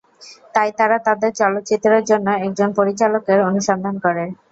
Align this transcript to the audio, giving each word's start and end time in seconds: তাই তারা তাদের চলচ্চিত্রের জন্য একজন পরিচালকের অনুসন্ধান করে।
তাই 0.53 0.69
তারা 0.79 0.97
তাদের 1.07 1.31
চলচ্চিত্রের 1.39 2.03
জন্য 2.05 2.27
একজন 2.45 2.69
পরিচালকের 2.79 3.39
অনুসন্ধান 3.49 3.95
করে। 4.05 4.23